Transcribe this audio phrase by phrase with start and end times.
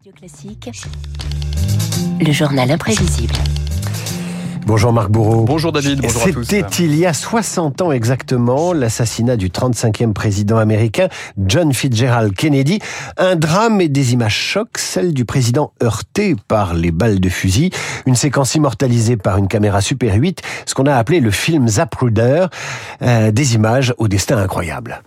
[0.00, 0.70] Radio Classique,
[2.22, 3.34] le journal imprévisible.
[4.64, 5.44] Bonjour Marc Bourreau.
[5.44, 6.44] Bonjour David, bonjour à tous.
[6.44, 12.78] C'était il y a 60 ans exactement l'assassinat du 35e président américain John Fitzgerald Kennedy.
[13.18, 17.70] Un drame et des images chocs, celle du président heurté par les balles de fusil.
[18.06, 22.46] Une séquence immortalisée par une caméra Super 8, ce qu'on a appelé le film Zapruder.
[23.02, 25.02] Euh, des images au destin incroyable.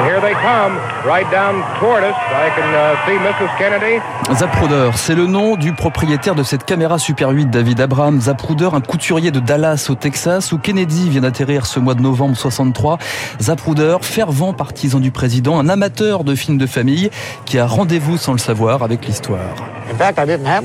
[0.00, 2.16] And here they come, right down toward us.
[2.16, 3.50] I can uh, see Mrs.
[3.58, 4.00] Kennedy.
[4.34, 8.18] Zapruder, c'est le nom du propriétaire de cette caméra Super 8, David Abraham.
[8.18, 12.34] Zapruder, un couturier de Dallas au Texas, où Kennedy vient d'atterrir ce mois de novembre
[12.34, 12.96] 63.
[13.42, 17.10] Zapruder, fervent partisan du président, un amateur de films de famille,
[17.44, 19.54] qui a rendez-vous sans le savoir avec l'histoire.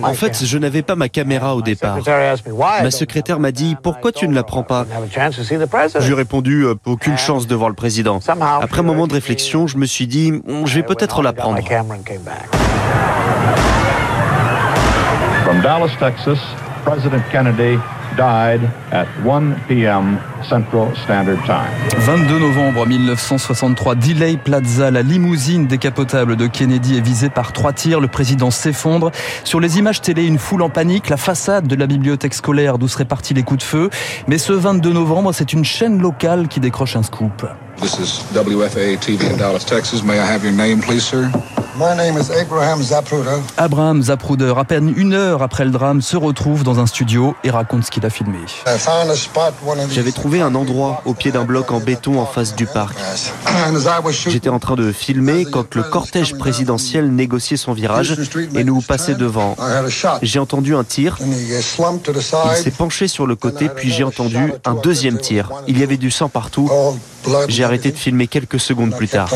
[0.03, 1.97] En fait, je n'avais pas ma caméra au départ.
[2.83, 4.85] Ma secrétaire m'a dit Pourquoi tu ne la prends pas?
[5.99, 8.19] Je lui ai répondu euh, Aucune chance de voir le président.
[8.61, 9.24] Après un moment de réflexion,
[9.67, 10.31] je me suis dit
[10.65, 11.59] Je vais peut-être la prendre.
[15.43, 16.39] From Dallas, Texas,
[16.85, 17.77] President Kennedy
[18.15, 20.19] died at 1 p.m.
[20.47, 21.71] Central Standard Time.
[21.99, 27.99] 22 novembre 1963, Delay Plaza, la limousine décapotable de Kennedy est visée par trois tirs.
[27.99, 29.11] Le président s'effondre.
[29.43, 32.87] Sur les images télé, une foule en panique, la façade de la bibliothèque scolaire d'où
[32.87, 33.89] seraient partis les coups de feu.
[34.27, 37.45] Mais ce 22 novembre, c'est une chaîne locale qui décroche un scoop.
[37.81, 40.03] This is WFAA TV in Dallas, Texas.
[40.03, 41.29] May I have your name, please, sir?
[41.77, 43.41] My name is Abraham Zapruder.
[43.57, 47.49] Abraham Zapruder, à peine une heure après le drame, se retrouve dans un studio et
[47.49, 48.37] raconte ce qu'il a filmé.
[49.91, 52.95] J'avais trouvé un endroit au pied d'un bloc en béton en face du parc.
[54.29, 58.15] J'étais en train de filmer quand le cortège présidentiel négociait son virage
[58.55, 59.57] et nous passait devant.
[60.21, 61.17] J'ai entendu un tir.
[61.19, 65.51] Il s'est penché sur le côté, puis j'ai entendu un deuxième tir.
[65.67, 66.71] Il y avait du sang partout.
[67.49, 69.29] J'ai arrêté de filmer quelques secondes plus tard.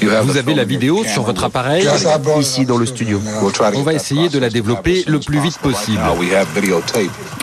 [0.00, 1.88] Vous avez la vidéo sur votre appareil
[2.38, 3.20] Ici, dans le studio.
[3.74, 6.00] On va essayer de la développer le plus vite possible.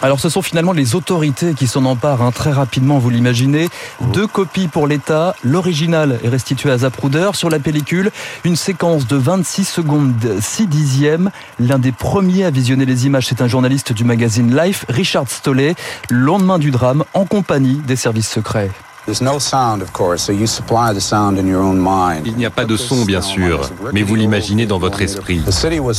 [0.01, 3.69] Alors ce sont finalement les autorités qui s'en emparent hein, très rapidement, vous l'imaginez.
[4.13, 7.31] Deux copies pour l'État, l'original est restitué à Zapruder.
[7.33, 8.11] Sur la pellicule,
[8.44, 11.31] une séquence de 26 secondes 6 dixièmes.
[11.59, 15.75] L'un des premiers à visionner les images, c'est un journaliste du magazine Life, Richard Stolley,
[16.09, 18.72] le lendemain du drame, en compagnie des services secrets.
[19.06, 22.25] There's no sound, of course, so you supply the sound in your own mind.
[22.25, 25.41] Il n'y a pas de son, bien sûr, mais vous l'imaginez dans votre esprit.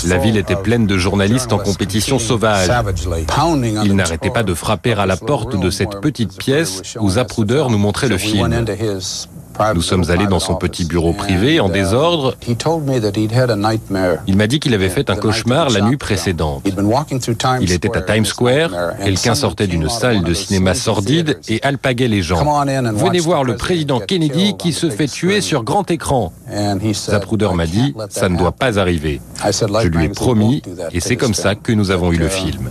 [0.07, 2.71] La ville était pleine de journalistes en compétition sauvage.
[3.85, 7.79] Ils n'arrêtaient pas de frapper à la porte de cette petite pièce où Zapruder nous
[7.79, 8.65] montrait le film.
[9.75, 12.37] Nous sommes allés dans son petit bureau privé en uh, désordre.
[14.27, 16.63] Il m'a dit qu'il avait fait un cauchemar la nuit précédente.
[17.61, 18.71] Il était à Times Square,
[19.03, 22.45] quelqu'un sortait d'une salle de cinéma sordide et alpaguait les gens.
[22.95, 26.33] Venez voir le président Kennedy qui se fait tuer sur grand écran.
[26.93, 29.21] Zapruder "I m'a dit, ça ne doit happen." pas arriver.
[29.45, 32.13] I said, "Life Je lui ai promis, et c'est comme ça film." que nous avons
[32.13, 32.69] eu le uh, film.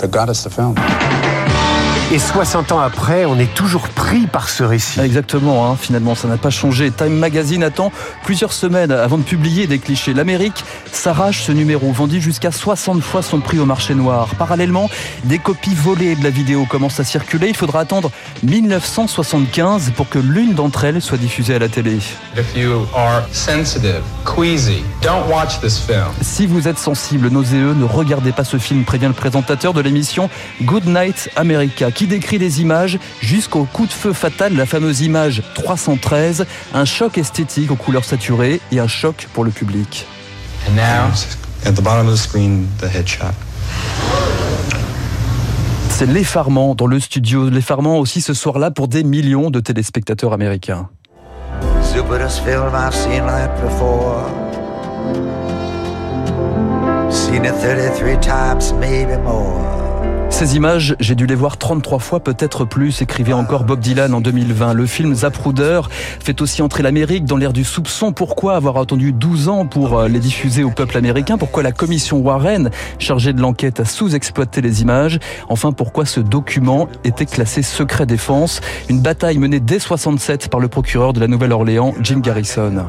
[2.13, 5.00] Et 60 ans après, on est toujours pris par ce récit.
[5.00, 6.91] Exactement, hein, finalement, ça n'a pas changé.
[6.91, 7.91] Time Magazine attend
[8.24, 10.13] plusieurs semaines avant de publier des clichés.
[10.13, 14.28] L'Amérique s'arrache ce numéro, vendu jusqu'à 60 fois son prix au marché noir.
[14.38, 14.91] Parallèlement,
[15.23, 17.47] des copies volées de la vidéo commencent à circuler.
[17.47, 18.12] Il faudra attendre
[18.44, 21.97] 1975 pour que l'une d'entre elles soit diffusée à la télé.
[22.38, 26.12] If you are sensitive, queasy, don't watch this film.
[26.22, 30.29] Si vous êtes sensible, nauséeux, ne regardez pas ce film, prévient le présentateur de l'émission
[30.62, 35.44] Good Night America, qui décrit les images jusqu'au coup de feu fatal, la fameuse image
[35.56, 40.06] 313, un choc esthétique aux couleurs saturées et un choc pour le public.
[40.68, 41.12] And now,
[41.66, 43.34] At the bottom of the screen, the headshot.
[45.90, 50.90] C'est l'effarement dans le studio, l'effarement aussi ce soir-là pour des millions de téléspectateurs américains.
[51.81, 54.25] Stupidest film I've seen like before.
[57.09, 59.93] Seen it 33 times, maybe more.
[60.34, 64.20] Ces images, j'ai dû les voir 33 fois, peut-être plus, écrivait encore Bob Dylan en
[64.20, 64.74] 2020.
[64.74, 68.14] Le film Zapruder fait aussi entrer l'Amérique dans l'ère du soupçon.
[68.14, 71.38] Pourquoi avoir attendu 12 ans pour euh, les diffuser au peuple américain?
[71.38, 75.20] Pourquoi la commission Warren, chargée de l'enquête, a sous-exploité les images?
[75.50, 78.59] Enfin, pourquoi ce document était classé secret défense?
[78.90, 82.84] Une bataille menée dès 67 par le procureur de la Nouvelle-Orléans, Jim Garrison.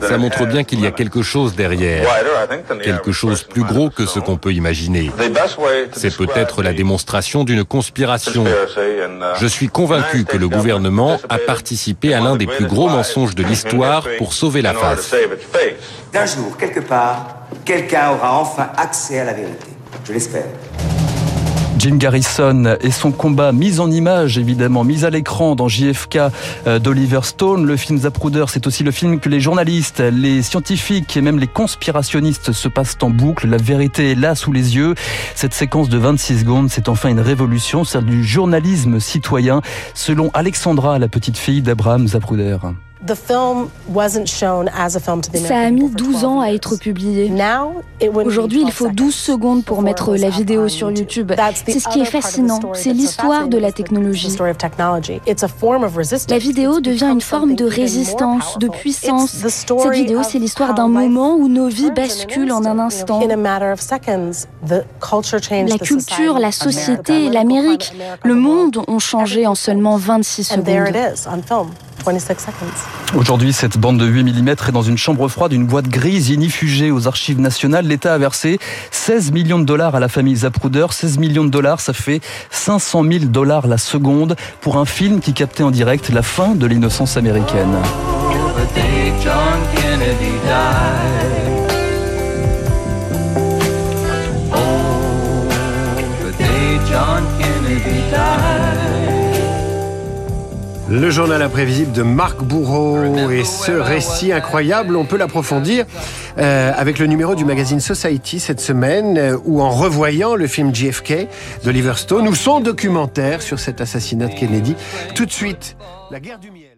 [0.00, 2.06] Ça montre bien qu'il y a quelque chose derrière,
[2.82, 5.10] quelque chose plus gros que ce qu'on peut imaginer.
[5.92, 8.44] C'est peut-être la démonstration d'une conspiration.
[9.38, 13.42] Je suis convaincu que le gouvernement a participé à l'un des plus gros mensonges de
[13.42, 15.14] l'histoire pour sauver la face.
[16.12, 19.68] D'un jour, quelque part, quelqu'un aura enfin accès à la vérité.
[20.04, 20.44] Je l'espère.
[21.80, 26.18] Jim Garrison et son combat mis en image, évidemment, mis à l'écran dans JFK
[26.66, 27.64] euh, d'Oliver Stone.
[27.64, 31.46] Le film Zapruder, c'est aussi le film que les journalistes, les scientifiques et même les
[31.46, 33.48] conspirationnistes se passent en boucle.
[33.48, 34.94] La vérité est là sous les yeux.
[35.34, 39.62] Cette séquence de 26 secondes, c'est enfin une révolution, celle du journalisme citoyen,
[39.94, 42.58] selon Alexandra, la petite fille d'Abraham Zapruder.
[45.46, 47.32] Ça a mis 12 ans à être publié.
[48.24, 51.32] Aujourd'hui, il faut 12 secondes pour mettre la vidéo sur YouTube.
[51.66, 54.36] C'est ce qui est fascinant, c'est l'histoire de la technologie.
[56.28, 59.30] La vidéo devient une forme de résistance, de puissance.
[59.32, 63.20] Cette vidéo, c'est l'histoire d'un moment où nos vies basculent en un instant.
[64.68, 67.92] La culture, la société, l'Amérique,
[68.24, 70.64] le monde ont changé en seulement 26 secondes.
[73.14, 76.90] Aujourd'hui, cette bande de 8 mm est dans une chambre froide, une boîte grise inifugée
[76.90, 77.86] aux archives nationales.
[77.86, 78.58] L'État a versé
[78.90, 80.86] 16 millions de dollars à la famille Zapruder.
[80.90, 82.20] 16 millions de dollars, ça fait
[82.50, 86.66] 500 000 dollars la seconde pour un film qui captait en direct la fin de
[86.66, 87.76] l'innocence américaine.
[101.00, 105.86] Le journal imprévisible de Marc Bourreau et ce récit incroyable, on peut l'approfondir
[106.36, 110.74] euh, avec le numéro du magazine Society cette semaine euh, où en revoyant le film
[110.74, 111.26] JFK
[111.64, 114.76] d'Oliver Stone ou son documentaire sur cet assassinat de Kennedy,
[115.14, 115.74] tout de suite,
[116.10, 116.69] la guerre du miel.